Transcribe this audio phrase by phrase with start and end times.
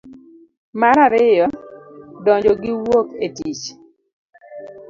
[0.79, 1.47] mar ariyo.
[2.25, 3.63] donjo gi wuok e tich.